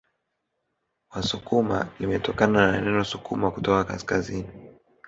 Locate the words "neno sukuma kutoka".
2.81-3.83